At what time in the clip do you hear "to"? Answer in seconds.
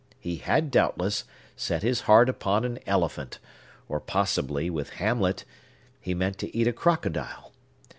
6.39-6.57